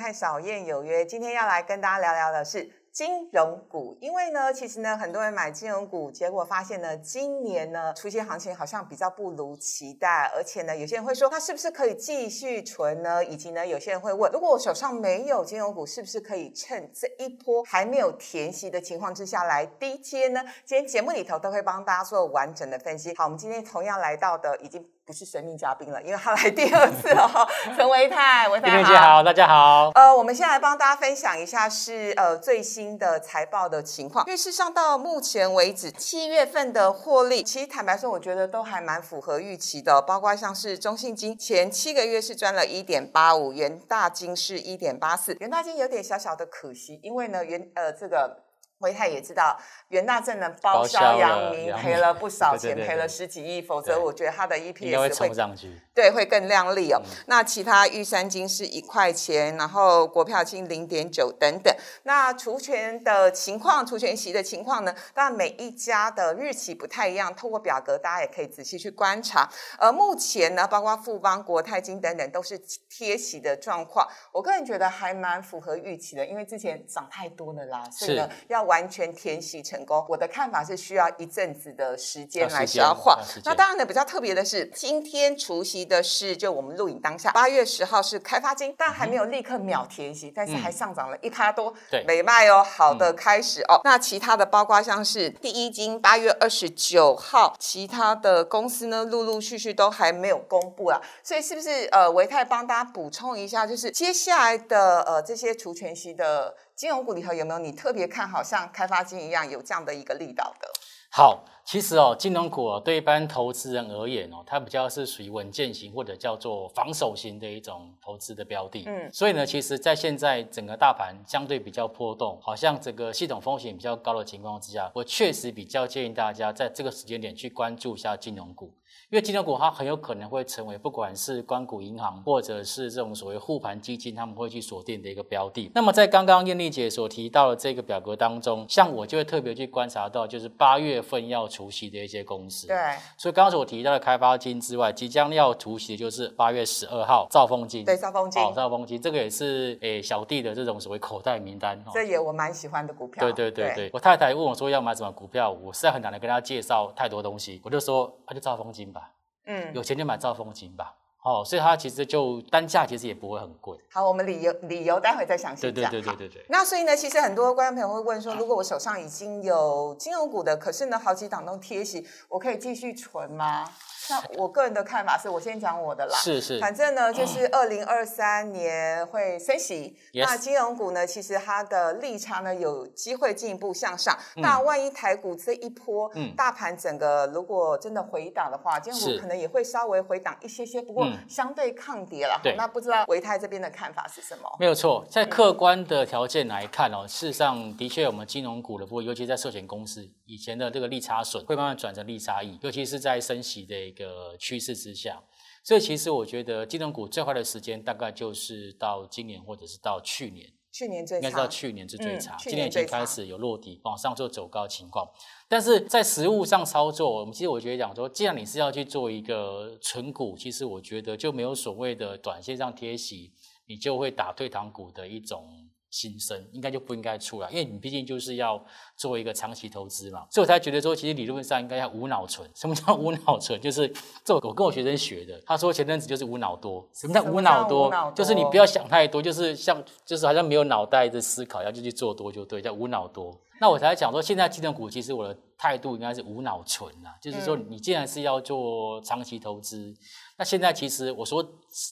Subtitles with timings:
[0.00, 2.70] 看小燕有约，今天要来跟大家聊聊的是。
[2.92, 13.24] 金融股，因为呢，其实呢，很多人买金融股，结果发现呢，今年呢，出现行情好像比较不如期待，而且呢，有些人会说，那是不是可以继续存呢？
[13.24, 20.42] 以及呢，有些人会问，如果我手上没有金融股，是不是可以趁这一波还没有填息的情况之下来低接呢？
[20.64, 23.14] 今天节目里头都会帮大家做完整的分析。
[23.16, 24.84] 好，我们今天同样来到的已经。
[25.10, 27.44] 不是神秘嘉宾了，因为他来第二次了哈。
[27.76, 29.90] 陈维泰，维泰好，大家好。
[29.96, 34.24] 呃，我们先来帮大家分享一下是呃最新的财报的情况。
[34.26, 40.00] 因为事实上到目前为止，七月份的获利，其实坦白说，我觉得都还蛮符合预期的。
[40.00, 48.44] 包括像是中信金前七个月是赚了一点八五，元大金是一点八四，元大金有点小小的可惜，因为呢元呃这个。
[48.80, 49.58] 维泰也知道
[49.88, 57.00] 元大正能包销阳明赔了不少钱，赔了十几亿，否则我觉得他的 EPS 会冲上去，对，会更亮丽哦。
[57.26, 61.74] 那其他玉山金是一块钱，然后国票金零点九等等。
[62.04, 64.94] 那除权的情况，除权息的情况呢？
[65.12, 69.46] 当然每一家的日期不太一样，透过表格大家也可以仔细去观察。
[69.78, 72.58] 而目前呢，包括富邦、国泰金等等都是
[72.88, 78.69] 贴息的状况，我个人觉得还蛮符合预期的，因为之前涨太多了啦，所以呢要。
[78.70, 83.18] 完全填息成功，我的看法是需要一阵子的时间来消化。
[83.44, 93.80] 那当然呢，比较特别的是，今天除夕的是就我们录影当下，八月十号是开发金，但还没有立刻秒填息，但是还上涨了一趴多，对，美卖哦，好的开始哦。
[93.82, 101.00] 那其他的包括像是第一金，八月二十九号，其他的公司呢，陆陆续续都还没有公布啦。
[101.24, 106.54] 所以是不是呃，维泰帮大家补充一下，就是接下来的呃这些除权息的。
[106.80, 110.66] 金融股里头有没有你特别看好像开发金一样有这样的一个力道的？
[111.10, 118.84] 好，其实哦，金融股哦，对一般投资人而言哦，它比较是属于稳健型或者叫做防守型的一种投资的标的。
[118.86, 128.74] 嗯，所以呢，其实，在现在整个大盘相对比较波动，好像整个系统风险比较高的情况之下，我确实比较建议大家在这个时间点去关注一下金融股。
[129.08, 135.70] 因为金融股它很有可能会成为不管是关谷银行或者是这种所谓护盘基金，他们会去锁定的一个标的。
[135.74, 142.68] 那么在刚刚艳丽姐所提到的这个表格当中，像我就会特别去观察到，就是八月份要除息的一些公司。
[142.68, 142.76] 对。
[143.18, 147.84] 所以刚刚所提到的开发金之外，即将要除息的就是八月十二号兆丰金。
[147.84, 148.40] 对，兆丰金。
[148.40, 151.82] 哦，兆丰金这个也是诶小弟的这种所谓口袋名单。
[151.92, 153.20] 这也我蛮喜欢的股票。
[153.20, 153.90] 对对对对。
[153.92, 159.10] 我太太问我说要买什么股票，我实在很难的跟她介绍太多东西，我就说那就兆丰金吧。
[159.46, 163.78] 嗯，有钱就买兆丰金吧，哦，所以它其实就单价其实也不会很贵。
[163.92, 165.72] 好，我们理由理由待会再详细讲。
[165.72, 166.46] 对对对对对对。
[166.48, 173.68] 那所以呢，其实很多观众朋友会问说，如果我手上已经有金融股的，可是呢好几档都贴息，我可以继续存吗？
[174.08, 176.16] 那我个人的看法是，我先讲我的啦。
[176.16, 176.58] 是是。
[176.58, 179.96] 反正呢，就是二零二三年会升息。
[180.14, 184.16] 那金融股呢，其实它的利差呢有机会进一步向上。
[184.36, 192.40] 那万一台股这一波，嗯大盘整个如果真的回档的话，金融股可能也会稍微回档一些些，不过相对抗跌了。
[192.56, 194.50] 那不知道维泰这边的看法是什么？
[194.58, 204.00] 没有错，在客观的条件来看哦，事实上的确我们金融股的部分，尤其在寿险公司以前的这个利差损会慢慢转成利差益，尤其是在升息的一个。
[204.00, 205.22] 个趋势之下，
[205.62, 215.08] 所以其实我觉得金融股最坏的时间大概就是到今年或者是到去年，去年最应该是到去年是最差，今年已经开始有落底往上做走高情况。
[215.48, 223.32] 但是在实物上操作，我们其实我觉得讲说，既然你是要去做一个纯股，其实我觉得就没有所谓的短线上贴息，
[223.66, 225.69] 你就会打退堂鼓的一种。
[225.90, 228.64] 新生应该就不应该出来，因为你毕竟就是要
[228.96, 232.48] 做一个长期投资嘛，所以我才觉得说，其实理论上应该要无脑存。
[232.54, 233.60] 什么叫无脑存？
[233.60, 233.92] 就是
[234.24, 236.88] 这我跟我学生学的，他说前阵子就是无脑多。
[236.94, 237.90] 什么叫无脑多？
[238.14, 243.36] 就是你不要想太多，就是像就是好像没有脑袋的思考，要就去做多就对，叫无脑多。
[243.60, 249.94] 那我才讲说，现在金融股其实我的态度应该是无脑存啊，就是说你既然是要做长期投资。
[250.40, 251.46] 那现在其实我说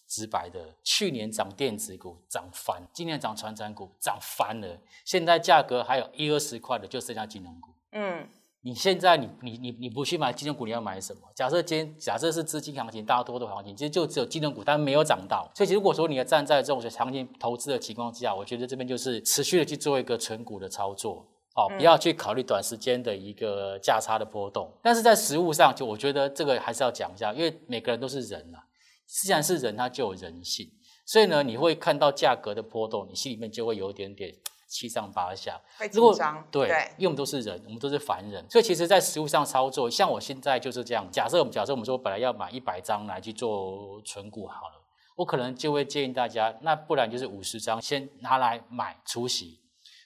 [0.09, 7.69] 直白的，去年涨电子股涨翻，今年涨传产股涨翻了，现在价格还有一二十块的就剩下金融股。
[7.93, 8.27] 嗯，
[8.63, 11.21] 你现在你你你你不去买金融股，你要买什么？
[11.35, 15.47] 假设今天假设是资金行情，大多的行情其实就只有金融股，但没有涨到。
[15.55, 21.23] 所以如果说你要站在这种行情投资的情况之下，我觉得这边就是持续的去做一个纯股的操作。
[21.59, 28.63] 哦，不要去考虑短时间的一个价差的波动，但是在实物上，就我觉得这个还是要讲一下，因为每个人都是人啊，
[29.07, 30.71] 既然是人，他就有人性，
[31.05, 34.33] 所以呢，你会看到价格的波动，你心里面就会有一点点
[34.69, 36.47] 七上八下，会紧张。
[36.51, 41.05] 对，因为我们都是人，我们都是凡人，所以其实，在实物上操作，像我现在就是这样。
[41.11, 44.85] 假设我们假设我们说本来要买一百张来去做存股好了。
[45.17, 49.59] 我可能就会建议大家，那不然就是五十张先拿来买出席，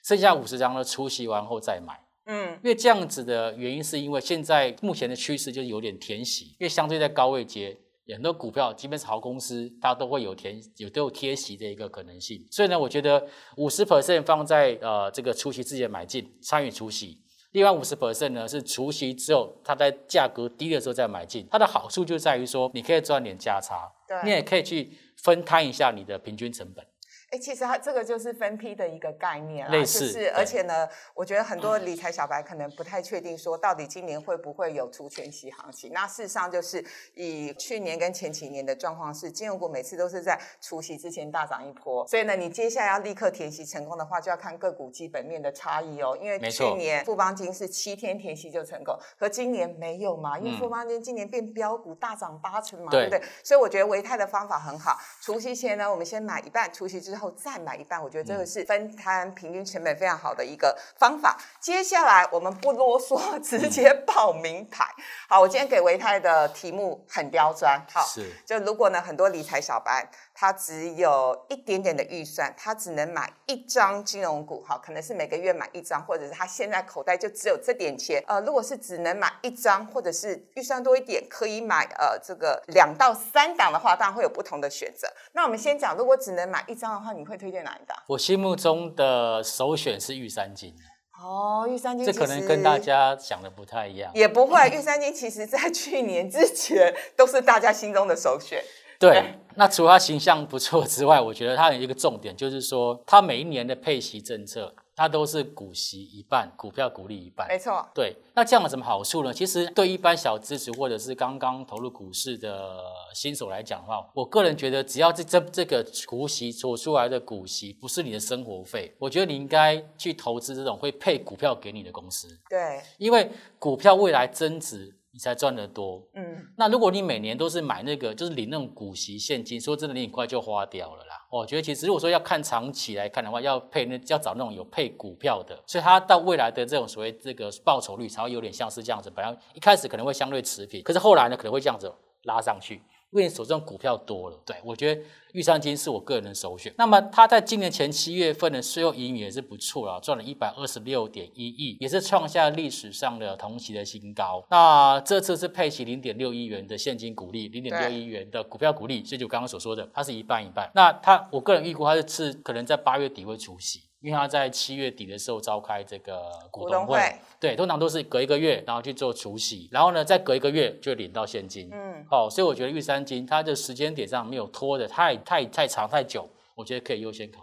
[0.03, 1.99] 剩下五十张呢出席完后再买。
[2.25, 7.77] 嗯，因为这样子的原因，是因为现在目前的趋势就是有点填息，因为相对在高位接
[8.13, 12.45] 很多股票，即便是好公司，它都会有填有都有贴息的一个可能性。
[12.51, 13.25] 所以呢，我觉得
[13.57, 17.21] 五十 percent 放在呃这个除息之前买进参与除息，
[17.51, 21.45] 另外五十 percent 呢是除息之后它在价格低的时候再买进。
[21.51, 23.91] 它的好处就在于说，你可以赚点价差，
[24.23, 26.85] 你也可以去分摊一下你的平均成本。
[27.33, 35.91] 哎，其实它这个就是分批的一个概念啦，就是而且呢，我觉得很多理财小白可能不太确定说到底今年会不会有除权息行情。
[35.91, 36.85] 那事实上就是
[37.15, 46.15] 以去年跟前几年的状况是，金融股每次都是在除息之前大涨一波，所以呢，你接下来要立刻填息成功的话，就要看个股基本面的差异哦。
[46.21, 53.19] 因为去年富邦金是七天填息就成功，和今年没有嘛，因为富邦金今年变标股大涨八成嘛，对不对？
[53.43, 57.22] 所以我觉得维泰的方法很好，除息前呢，我们先买一半，除息之后。
[57.23, 61.39] 后再买一半，我觉得这个是分摊平均成本非常好的一个方法。
[61.61, 64.85] 接下来我们不啰嗦，直接报名牌。
[65.29, 67.81] 好，我今天给维泰的题目很刁钻。
[67.89, 70.05] 好，是就如果呢，很多理财小白。
[70.43, 78.21] 他只有一点点的预算，他只能买一张金融股，哈，可能是每个月买一张，或者是他现在口袋就只有这点钱。
[78.27, 85.07] 呃，如果是只能买一张，或者是预算多一点，可以买呃这个两到三档的话，当然会有不同的选择。
[85.31, 87.97] 那我们先讲，如果只能买一张的话，你会推荐哪一档？
[88.09, 90.75] 我心目中的首选是玉三金。
[91.23, 94.11] 哦，玉三金，这可能跟大家想的不太一样。
[94.13, 98.61] 也不会，玉三金其实在去年之前都是大家心中的首选。
[98.99, 107.47] 对，那除了它形象不错之外，我觉得它有一个重点，就是说它每一年的配息政策，它都是股息一半，股票股利一半。
[107.47, 107.85] 没错。
[107.93, 109.33] 对，那这样有什么好处呢？
[109.33, 112.81] 其实对一般小资族或者是刚刚投入股市的
[113.13, 122.27] 新手来讲的话，我个人觉得，只要这这这个股息所出来的股息不是你的生活费，我觉得你应该去投资这种会配股票给你的公司。
[122.49, 124.95] 对，因为股票未来增值。
[125.13, 131.23] 你才赚得多，嗯，那如果你每年都是买那个，就是领那种股息现金，说真的，你很快就花掉了啦。
[131.29, 139.11] 我觉得其实如果说要看长期来看的话，要配那要找那种有配股票的，所以它到未来的这种所谓这个报酬率才会有点像是这样子。
[139.15, 141.93] 本来一开始可能会相对持平，可是后来呢可能会这样子
[142.23, 142.81] 拉上去。
[143.13, 145.01] 因为你手上股票多了，对我觉得
[145.33, 146.73] 玉山金是我个人的首选。
[146.79, 154.43] 那么它在今年前七月份的税后盈余也是不错了，赚了一百二十六点一亿，也是创下历史上的同期的新高。
[154.49, 160.71] 那这次是配齐零点六亿元的现金股利，零点六亿元的股票股利，所以就刚刚所说的，它是一半一半。
[160.73, 163.81] 那它我个人预估它是可能在八月底会除息。
[164.03, 166.21] 因为他在七月底的时候召开这个
[166.51, 166.99] 股东会，
[167.39, 171.69] 对，通常都是隔一个月，然后去做除息，然后呢再隔一个月就领到现金。
[171.71, 177.42] 嗯，好，所以我觉得玉山金它的时间点上没有拖的太太太长太久，我觉得可以优先考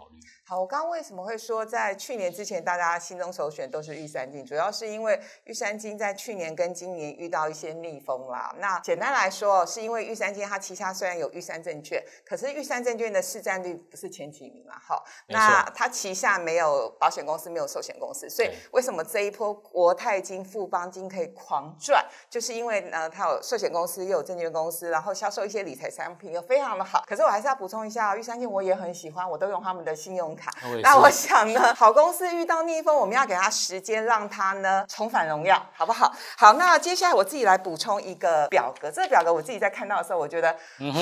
[0.51, 4.43] 好，我刚刚为什么会说在去年之前大家心中首选都是玉山金？
[4.45, 8.53] 主要是因为玉山金在去年跟今年遇到一些逆风啦。
[8.59, 14.75] 那简单来说，是因为玉山金它旗下虽然有玉山证券，可是玉山证券的市占率不是前几名嘛？
[14.77, 22.05] 好，那它旗下没有保险公司，没有寿险公司，所以为什么这一波国泰金、富邦金可以狂赚？
[22.29, 27.05] 就是因为呢，它有寿险公司，又有证券公司，然后销售一些理财产品又非常的好。
[27.07, 30.51] 可是我还是要补充一下，玉山金我也很喜欢，我都用他们的信用卡。
[30.81, 36.11] 那我想呢，好公司遇到逆风，我们要给他时间，让他呢重返荣耀，好不好？
[36.37, 38.89] 好，那接下来我自己来补充一个表格。
[38.89, 40.55] 这个表格我自己在看到的时候，我觉得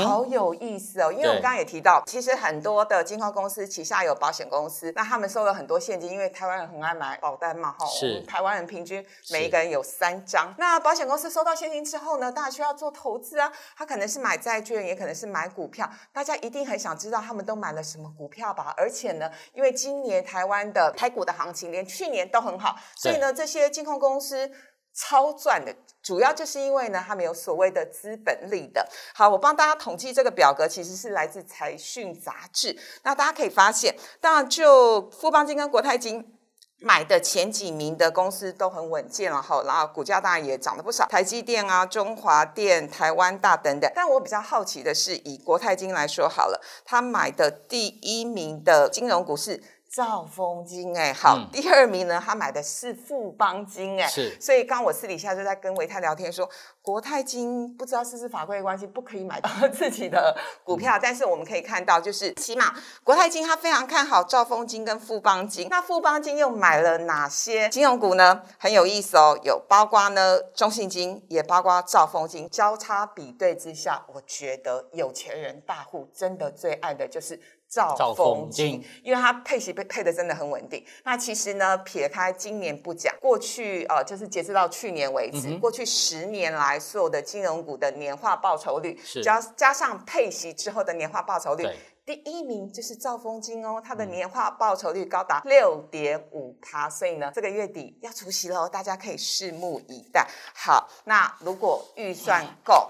[0.04, 1.12] 好有意思哦。
[1.12, 7.86] 因为我们刚刚也提到，其实很多的金控公司旗下有保险公司，那他们收了很多现金，因为台湾人很爱买保单嘛，哈。
[7.86, 8.22] 是。
[8.22, 10.54] 台湾人平均每一个人有三张。
[10.58, 15.90] 那保险公司收到现金之后呢，大家需要做投资啊，他可能是买债券，也可能是买股票。
[16.12, 18.74] 大家一定很想知道他们都买了什么股票吧？
[18.76, 19.29] 而且呢。
[19.54, 24.50] 因为今年台湾的台股的行情连去年都很好，所以呢，这些金控公司
[24.94, 28.88] 超赚的，主要就是因为呢，他们有所谓的资本利的。
[29.14, 32.78] 好，我帮大家统计这个表格，其实是来自财讯杂志。
[33.04, 36.36] 那大家可以发现，当然就富邦金跟国泰金。
[36.82, 43.92] 买的前几名的公司都很稳健了哈，然后股价当然也涨了不少，台积电啊、中华电、台湾大等等。
[43.94, 56.48] 但我比较好奇的是，以国泰金来说好了，他买的第一名的金融股是兆丰金哎，好，第二名呢，他买的是富邦金哎，是，所以刚我私底下就在跟维泰聊天说，
[56.84, 68.44] 国泰金不知道是不是法规关系不可以买到自己的股票，但是我们可以看到，就是起码国泰金他非常看好兆丰金跟富邦金，那富邦金又买了哪些金融股呢？
[68.60, 77.42] 很有意思哦，有包括呢中信金，也包括兆丰金，交叉比对之下，我觉得有钱人大户真的最爱的就是。
[77.70, 80.84] 兆丰金，因为它配息配配的真的很稳定。
[81.04, 91.68] 那其实呢，撇开今年不讲，过去呃，就是截止到去年为止，过去十年来所有的金融股的年化报酬率，加加上配息之后的年化报酬率，
[92.04, 96.90] 第一名就是兆丰金哦，它的年化报酬率高达六点五趴。
[96.90, 100.28] 所以呢，这个月底要除息喽，大家可以拭目以待。
[100.56, 102.90] 好，那如果预算够。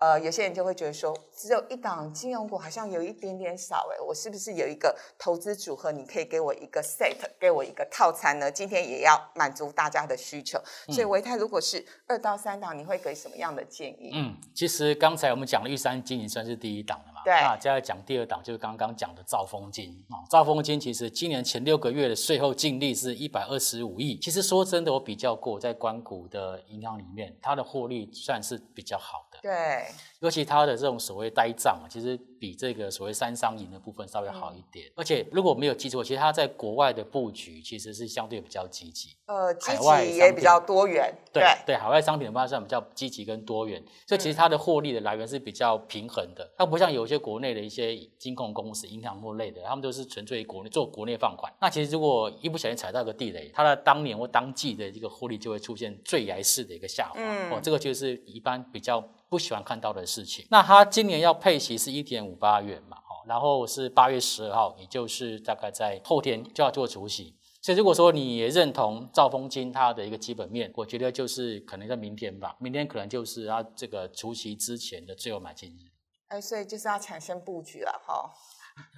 [0.00, 5.92] 呃，有些人就会觉得说，只有一档金融股好像有一点点少诶，我是不是有一个投资组合？
[5.92, 8.50] 你可以给我一个 set，给我一个套餐呢？
[8.50, 10.58] 今天也要满足大家的需求。
[10.88, 14.10] 所以维泰如果是二到三档，你会给什么样的建议？
[14.14, 17.24] 嗯，其实刚才我们讲了玉山金，营算是第一档了嘛。
[17.24, 17.34] 对。
[17.34, 20.24] 那接下来讲第二档，就是刚刚讲的兆丰金啊。
[20.28, 24.18] 兆丰金其实今年前六个月的税后净利是一百二十五亿。
[24.18, 29.38] 其实说真的，我比较过在关谷的银行里面，它的获利算是比较好的。
[29.42, 29.86] 对。
[30.20, 34.86] 尤其它的这种所谓呆账啊，其实比这个所谓三商银的部分稍微好一点。
[34.94, 39.16] 而且如果没有记错，其实它在国外的布局其实是相对比较积极。
[39.24, 41.14] 呃，积极也比较多元。
[41.32, 46.46] 对对，海外商品的话算比较积极跟多元，所以其实它的获利的来源是比较平衡的。
[46.58, 51.50] 它不像有些国内的一些金控公司、银行或类的，他们都是纯粹国内做国内放款。
[51.60, 57.14] 那其实如果一不小心踩到个地雷，它的当年或当季的这个获利就会出现坠崖式的一个下滑。
[57.16, 59.02] 嗯，哦，这个就是一般比较。
[59.30, 60.44] 不喜欢看到的事情。
[60.50, 67.36] 那他今年要配息是一点五八元嘛，哦，然后是八月十二号，也就是大概在后天就要做除息。
[67.62, 75.92] 所以如果说你也认同兆丰金他的一个基本面，我觉得就是可能在明天吧，明天可能就是他这个除息之前的最后买进日。
[76.28, 78.32] 哎，所以就是要抢先布局了哈。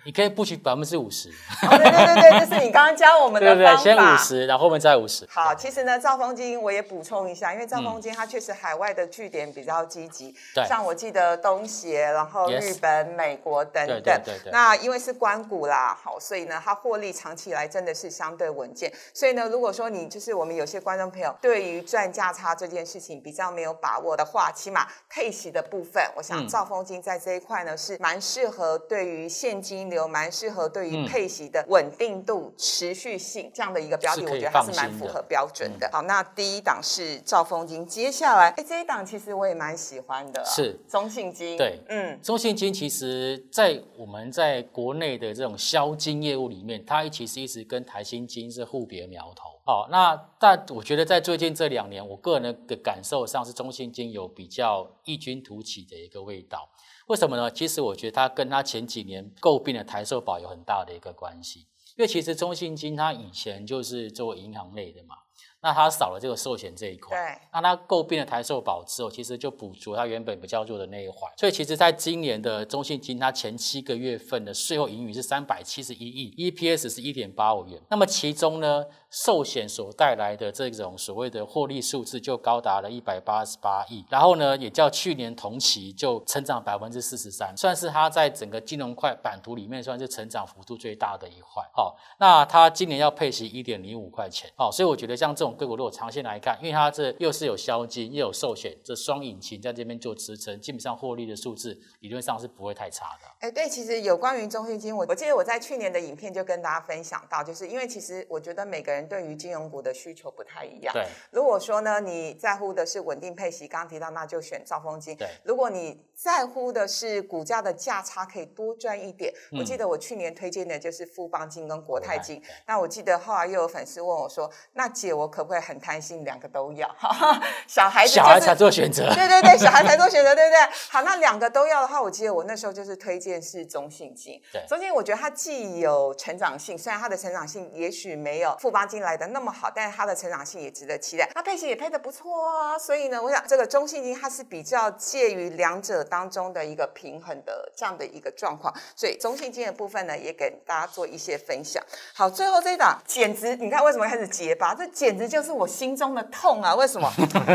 [0.05, 3.81] 你可以布局百分之五十，对对对对，这是你刚刚教我们的方法。
[3.81, 5.25] 先五十，然后后面再五十。
[5.31, 10.35] 好，其实呢，兆丰金我也补充一下，因为兆丰金它确实海外的据点比较积极，
[10.69, 14.03] 像我记得东协，然后日本、美国等等。
[14.03, 14.51] 对对对。
[14.51, 18.93] 那因为是关谷啦，好，所以呢，它获利长期以来真的是相对稳健。
[19.15, 29.72] 所以呢，如果说你就是我们有些观众朋友对于赚价差这件事情比较没有把握的话，起码配息的部分，我想兆丰金在这一块呢是蛮适合对于现金。
[29.91, 35.89] 流蛮适合对于配息的稳定度、持续性这样的一个标的，我觉得它是蛮符合标准的。
[35.93, 41.57] 好，那第一档是兆丰金，接下来哎这一档其实我也蛮喜欢的，是中信金。
[41.57, 49.61] 对，嗯，中信金其实在我们在国内的这种销金业务里面，它其实一直跟台新金是互别苗头。
[49.65, 56.69] 好，那但我觉得在最近这两年，我个人的感受上是中信金有比较异军突起的一个味道。
[57.09, 57.51] 为什么呢？
[57.51, 61.61] 其实我觉得它跟它前几年诟病的台寿保有很大的一个关系，
[61.97, 65.17] 因为其实中信金它以前就是做银行类的嘛。
[65.65, 71.33] 那它少了这个寿险这一块，对，那它诟病了台寿保之后，其实就补足它原本比较弱的那一环。
[71.37, 77.81] 所以其实在今年的中信金，它前七个月份的税后盈余是三百七十一亿，EPS 是一点八五元。
[77.89, 91.63] 那么其中呢，寿险所带来的这种所谓的获利数字就高达了一百八十八亿，然后呢，也较去年同期就成长百分之四十三，算是它在整个金融块版图里面算是成长幅度最大的一块。
[91.73, 95.53] 好，那它今年要配息一点零五块钱，好，所以我觉得像这种。
[95.53, 103.29] 个股如果长线来看，因为它这又是有销金又有寿险，这双引擎在这边做支撑，基本上获利的数字理论上是不会太差的。
[103.41, 110.93] 哎，对，其实有关于中信金，我我记得我在去年的影片就跟大家分享到，就是因为其实我觉得每个人对于金融股的需求不太一样。
[110.93, 115.17] 对，如果说呢你在乎的是稳定配息，刚刚提到那就选兆丰金。
[115.17, 122.43] 对，如果你在乎的是股价的价差可以多赚一点，我记得我去年推荐的就是富邦金跟国泰金。
[122.67, 126.25] 那我记得后来又有粉丝问我说，那姐我可不可以很贪心？
[126.25, 126.89] 两个都要，
[127.67, 130.59] 小孩子小孩才做选择，对对对，小孩才做选择， 对不对？
[130.91, 134.41] 好，那两个都要的话，我记得我那时候就是推荐是中信金。
[134.53, 141.29] 对，中信我觉得它既有成长性，虽然它的成长性也许没有富邦金来的那么好，但是它的成长性也值得期待。
[141.35, 151.83] 它配型也配的不错啊，所以呢，我想这个中信金它是比较介于两者当中的一个平衡的这样的一个状况，所以中信金的部分呢，也给大家做一些分享。
[152.15, 154.73] 好，最后这一档简直，你看为什么开始结巴？
[154.75, 156.13] 这简直就是我心中。
[156.13, 156.75] 的痛啊！
[156.75, 157.11] 为什么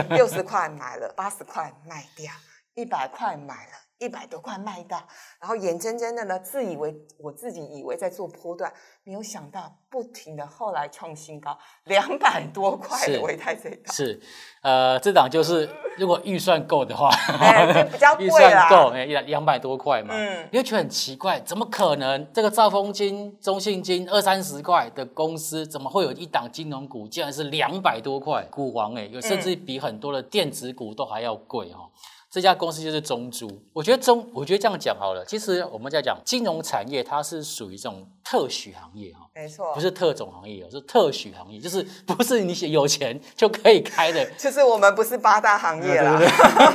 [0.10, 2.32] 六十块买了，八十块卖掉，
[2.74, 5.02] 一百块买了，一百多块卖到，
[5.40, 8.72] 然后眼睁睁的呢，自以为我自己以为在做波段，
[9.04, 14.20] 没有想到不停的后来创新高，两百多块的维泰这档是，
[14.62, 17.10] 呃，这档就是如果预算够的话，
[17.92, 28.44] 比较 预算够，哎，两两百多块嘛，嗯，因为觉得很奇怪，怎么可能这个兆丰金、中信金二三十块的公司，怎么会有一档金融股竟然是两百多块？
[28.52, 31.90] 股王哎，有甚至比很多的电子股都还要贵哈。
[32.30, 35.24] 这家公司就是中珠，我觉得中，我觉得这样讲好了。
[35.26, 44.26] 其实我们在讲金融产业，它是属于这种特许行业哈，没错，不是特种行业，是特许行业，就是不是你有钱就可以开的。
[44.38, 46.20] 就是我们不是八大行业啦，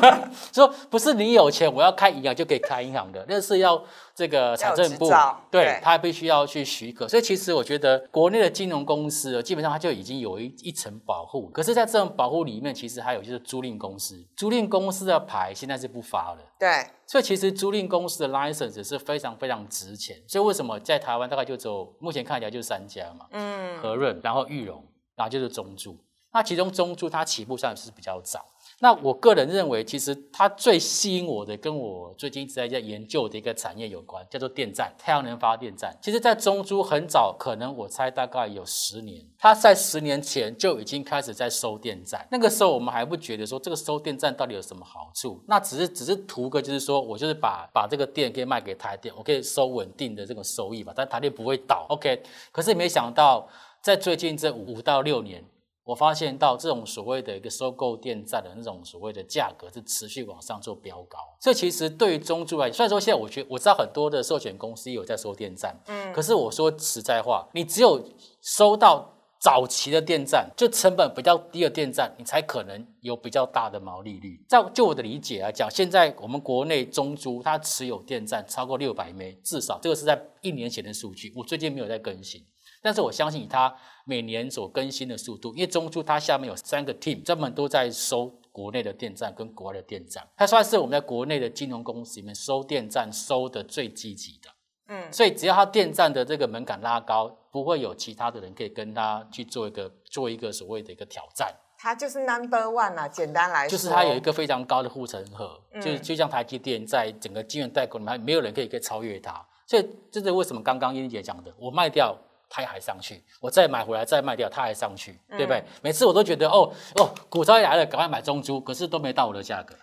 [0.51, 3.85] 说不是你有钱我要开银行就可以开银行的，那是要。
[4.15, 5.11] 这个财政部
[5.51, 11.49] 对他必须要去许可，所以其实我觉得国内的金融公司基本上它就已经有一一层保护。
[11.49, 16.39] 可是，在这种保护里面，其实还有就是租赁公司，租赁公司的牌现在是不发了。
[16.63, 20.17] 对，所以其实租赁公司的 license 是非常非常值钱。
[20.29, 23.27] 所以为什么在台湾大概就只有目前看起来就三家嘛？
[23.33, 24.81] 嗯，和润，然后玉荣，
[25.17, 25.99] 然后就是中住。
[26.33, 28.47] 那其中中住它起步上是比较早。
[28.83, 35.97] 那我个人认为，其实它最吸引我的，跟我最近一直在在研究的一个产业有关，叫做电站，太阳能发电站。
[36.03, 42.27] 其实，在中珠很早，可能我猜大概有十年，它在十年前就已经开始在收电站。
[42.33, 51.87] 那个时候，我们还不觉得说这个收电站到底有什么好处，那只是只是图个就是说我就是把把这个电可以卖给台电，我可以收稳定的这种收益嘛，但台电不会倒。
[51.89, 52.21] OK，
[52.51, 53.49] 可是没想到
[53.81, 55.45] 在最近这五到六年。
[55.85, 68.01] 我发现到这种所谓的一个收购电站的那种所谓的价格是持续往上做飙高，所以其实对于中租来，虽然说现在我觉我知道很多的寿险公司有在收电站，嗯，可是我说实在话，你只有
[68.41, 74.41] 收到早期的电站，就成本比较低的电站，你才可能有比较大的毛利率。
[74.49, 82.41] 在就我的理解来讲，现在我们国内中租它持有电站超过六百枚，至少这个是在一年前的数据，我最近没有在更新。
[82.83, 83.73] 但是我相信它
[84.05, 94.51] 每年所更新的速度，因为中珠它下面有三个 team，专门都在收国内的电站跟国外的电站，它算是我们在国内的金融公司里面收电站收的最积极的。
[94.89, 101.55] 嗯，所以只要它电站的这个门槛拉高，不会有其他的人可以跟它去做一个做一个所谓的一个挑战。
[101.79, 109.45] 它就是 number one 啊，简单来说，就是它有一个非常高的护城河，就就像台积电在整个晶圆代工里面，没有人可以可以超越它。
[109.67, 112.19] 所以这是为什么刚刚英姐讲的，我卖掉。
[112.55, 115.65] 它还上去，我再买回来再卖掉，它还上去，对不对？
[115.81, 119.75] 每次我都觉得哦哦，股灾来了，赶快买中珠，可是都没到我的价格。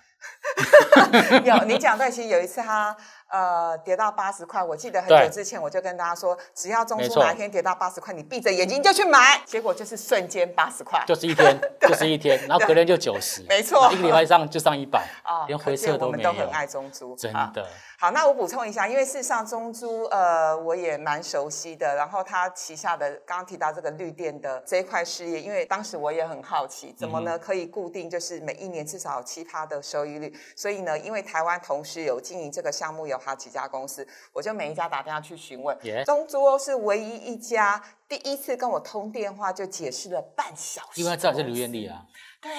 [1.44, 2.96] 有你讲对，其实有一次它
[3.30, 15.08] 呃跌到八十块，我记得很久之前我就跟大家说，只要中珠哪一天跌到八十块，你闭着眼睛就去买，结果就是瞬间八十块，就是一天，就是一天，然后隔天就九十，没错，一个礼拜上就上一百，
[15.48, 16.30] 连回撤都没有。
[16.30, 17.66] 我们都很爱中珠，真的。
[18.00, 42.06] 好，那我补充一下，因为事实上中珠呃我也蛮熟悉的，然后它旗下的刚刚提到这个绿电的这一块事业，因为当时我也很好奇，怎么呢可以固定就是每一年至少七趴的收益率，所以呢，因为台湾同时有经营这个项目有好几家公司，我就每一家打电话去询问，中珠欧是唯一一家第一次跟我通电话就解释了半小时，因为知道是刘艳丽啊。
[42.42, 42.50] 对，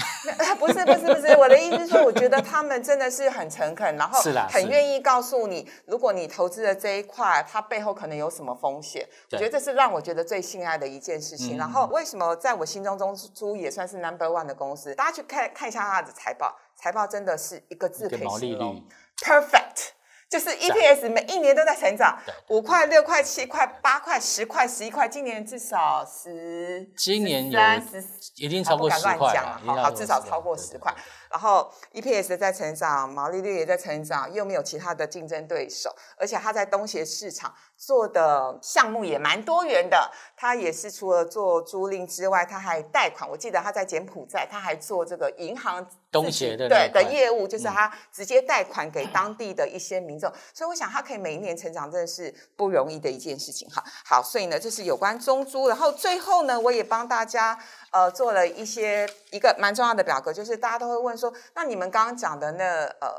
[0.56, 9.06] 不是不是不是，我的意思是说，我觉得他们真的是很诚恳，然后很愿意告诉你，如果你投资的这一块，它背后可能有什么风险。
[9.32, 11.58] 我觉得这是让我觉得最信爱的一件事情。
[11.58, 14.94] 然后为什么在我心中中珠也算是 number one 的公司？
[14.94, 18.82] 大家去看看一下它的财报，财报真的是一个字可以形容
[19.18, 19.95] ：perfect。
[20.28, 27.60] 就是 EPS 每一年都在成长，五块、六块、七块、八块、十块、十一块，今年至少十，今年有
[28.34, 30.92] 已经超过十块了，好，至少超过十块。
[31.30, 40.10] 然后 EPS 在成长，毛利率也在成长，又没有其他的竞争对手，而且它在东协市场做的项目也蛮多元的。
[40.36, 43.28] 它也是除了做租赁之外，它还贷款。
[43.28, 50.32] 我记得它在柬埔寨，它还做这个银行东协的对的业务，就是它直接贷款给当地的一些民众。
[50.54, 53.82] 所以我想，它可以每一年成长，真的是不容易的一件事情哈。
[54.04, 55.68] 好，所以呢，这是有关中租。
[55.68, 57.58] 然后最后呢，我也帮大家。
[57.90, 63.10] 呃，做了一些一个蛮重要的表格，就是大家都会问说，那你们刚刚讲的那呃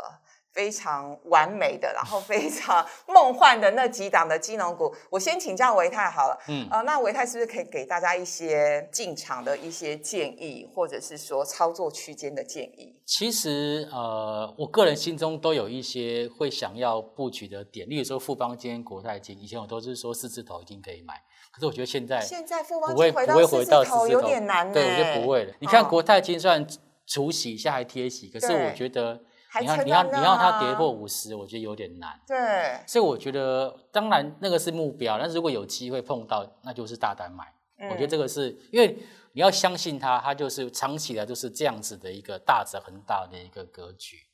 [0.58, 6.38] 非常完美的，然后非常梦幻的那几档的金融股，我先请教维泰好了。
[6.48, 12.96] 嗯，呃，那维泰是不是可以给大家一些进场的一些建议，或者是说操作区间的建议？
[13.06, 21.14] 其实呃，我个人心中都有一些会想要布局的点，例如说富邦金、国泰金，以前我都是说四字头已经可以买。
[21.52, 25.54] 可是我觉得现在现在不会不会回到头有点难，对，我觉得不会了。
[25.60, 26.66] 你看国泰金算
[27.06, 29.22] 除息一，下还贴息，可是我觉得
[29.60, 32.20] 你要你要你要它跌破五十，我觉得有点难。
[32.28, 37.46] 对，所以我觉得当然那个是目标，但是如果有机会碰到，那就是大胆买。
[37.90, 38.98] 我觉得这个是因为
[39.34, 44.27] 你要相信它，它就是长期来就是这样子的一个大值很大的一个格局。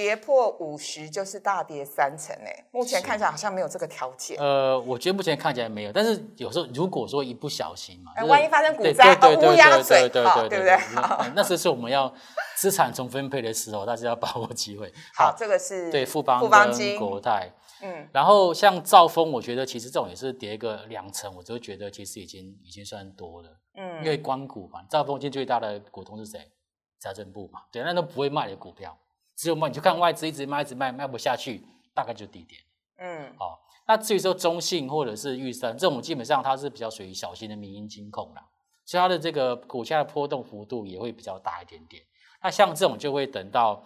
[0.00, 4.38] 跌破五十就是大跌三成诶，目前看起来好像没有这个条件。
[4.38, 10.74] 呃，我觉得目前看起来没有，但是有时候如果说一不小心嘛，万一发生股灾，乌鸦嘴，对对不对？
[10.78, 12.10] 好，那时是我们要
[12.56, 14.90] 资产重分配的时候，大家要把握机会。
[15.14, 17.52] 好，这个是对富邦、富邦金、国泰。
[17.82, 23.50] 嗯，然后像兆丰，我觉得其实这种也是跌个两成，我就觉得其实已经已经算多了。
[23.76, 26.50] 嗯，因为光股嘛，兆丰今最大的股东是谁？
[26.98, 28.96] 财政部嘛，对，那都不会卖的股票。
[29.40, 32.60] 只有卖，你就看外资一直卖，一直卖，卖不下去，大概就低点。
[32.98, 33.58] 嗯，好。
[33.86, 38.44] 那至于说中信或者是玉山这种，基本上它是比较属于小型的民营金控啦，
[38.84, 42.02] 所以它的这个股价的波动幅度也会比较大一点点。
[42.42, 43.82] 那像这种就会等到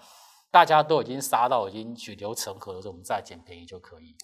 [0.50, 4.16] 大家都已经杀到已经血流成河的时候，我们再捡便宜就可以。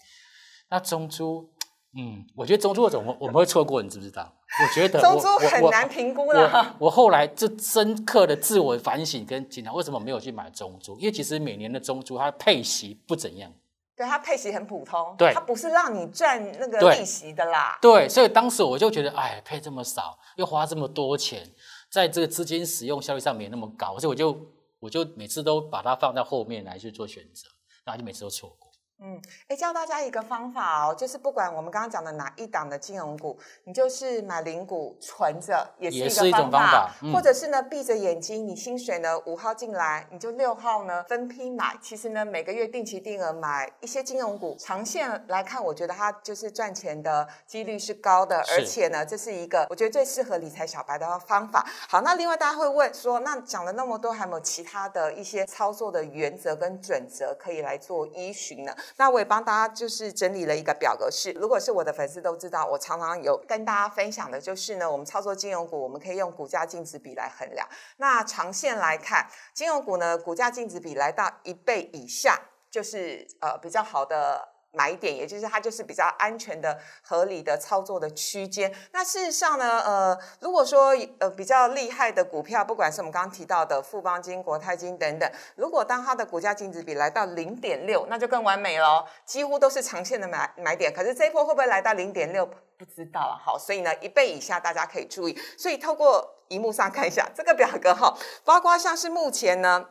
[0.69, 1.49] 那中珠。
[1.93, 4.33] 嗯，我觉得中珠的种我我们会错过，你知不知道？
[4.59, 6.75] 我觉得中珠很难评估了。
[6.77, 10.99] 我后来就深刻的自我反省跟检讨，为什么没有去买中珠？
[10.99, 13.49] 因为其实每年的中珠它配息不怎样，
[13.95, 17.79] 对它配息很普通，对它不是让你赚那个利息的啦。
[17.81, 21.49] 对，所以当时我就觉得，哎，配这么少，又花这么多钱，
[21.89, 24.37] 在这个资金使用效率上没那么高，所以我就
[24.81, 27.47] 我就每次都把它放在后面来去做选择，
[27.85, 28.60] 然后就每次都错过。
[29.03, 36.91] 嗯，哎，教大家一个方法哦，就是不管我们刚刚讲的哪一档的金融股，你就是买零股存着，也是一个方法。
[37.11, 41.75] 或者是呢，闭着眼睛，你薪水呢五号进来，你就六号呢分批买。
[41.81, 48.37] 其实呢，每个月定期定额买一些金融股，长线来看，我觉得它就是赚钱的几率是高的。
[48.51, 51.65] 而且呢，这是一个我觉得最适合理财小白的方法。
[51.89, 58.71] 好，那另外大家会问说，那讲了那么多，还有没有其他的一些操作的原则跟准则可以来做依循呢？
[58.97, 67.67] 那我也帮大家就是整理了一个表格，式如果是我的粉丝都知道，我常常有跟大家分享的，就是呢，我们操作金融股，我们可以用股价净值比来衡量。
[67.97, 74.50] 那长线来看，金融股呢，股价净值比来到一倍以下，就是呃比较好的。
[74.73, 78.73] 买点，也就是它就是比较安全的、合理的操作的区间。
[78.91, 90.93] 那事实上呢，呃，如果说呃比较厉害的股票，不管是我们刚刚提到的富邦金、国泰金等等，如果当它的股价净值比来到零点六，那就更完美了，几乎都是长线的买买点。
[90.93, 92.45] 可是这一波会不会来到零点六？
[92.77, 93.37] 不知道了。
[93.43, 95.37] 好，所以呢，一倍以下大家可以注意。
[95.57, 99.85] 所以透过荧幕上看一下这个表格哈，包括像是目前呢。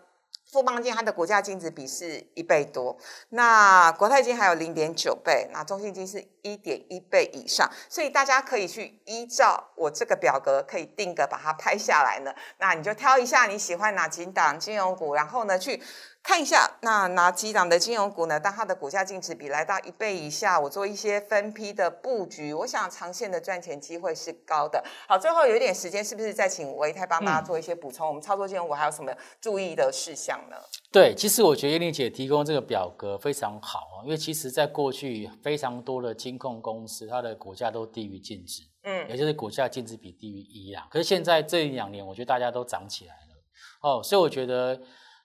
[0.51, 2.97] 富邦金它的股价净值比是一倍多，
[3.29, 12.35] 那国泰金还有零点九倍，那中信金是一点一倍以上，所以大家可以去依照我这个表格，可以定格把它拍下来呢。
[12.59, 15.83] 那你就挑一下你喜欢哪几档金融股，然后呢去。
[16.23, 18.39] 看一下，那哪几档的金融股呢？
[18.39, 24.85] 当它的股价净值比来到一倍以下，我做一些分批的布局，我想长线的赚钱机会是高的。
[25.09, 28.07] 好，最后有一点时间，是不是再请维泰帮大家做一些补充？
[28.07, 30.57] 我们操作金融股还有什么注意的事项呢？
[30.93, 40.87] 对，其实我觉得叶玲姐提供这个表格非常好因为其实在过去非常多的金控公司，它的股价都低于净值，嗯，也就是股价净值比低于一啊。
[40.91, 44.79] 可是现在这一两年，我觉得大家都涨起来了哦，所以我觉得。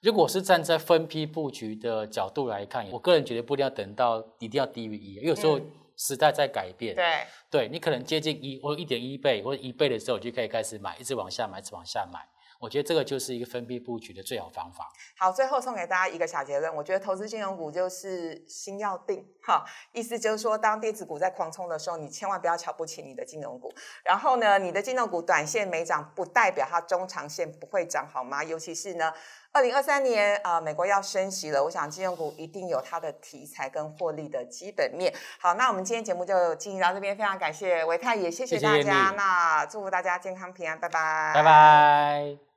[0.06, 5.60] 如果是站在分批布局的角度来看，我个人觉得不一定要等到一定要低于一，有时候
[5.98, 12.20] 时代在改变，对，对你可能接近一或一点一倍或者一倍的时候，就可以开始买，一直往下买，一直往下买。
[12.60, 14.89] 我觉得这个就是一个分批布局的最好方法。
[15.18, 23.74] 好，最后送给大家一个小结论，我觉得投资金融股就是心要定，哈，意思就是说，当电子股在狂冲的时候，你千万不要瞧不起你的金融股。
[24.04, 28.44] 然后呢，你的金融股短线没涨，不代表它中长线不会涨，好吗？
[28.44, 29.12] 尤其是呢。
[29.56, 35.13] 二零二三年啊，美国要升息了，我想金融股一定有它的题材跟获利的基本面。
[35.39, 39.13] 好，那我们今天节目就进行到这边，非常感谢维泰，也谢谢大家。
[39.15, 42.55] 那祝福大家健康平安，拜拜，拜拜。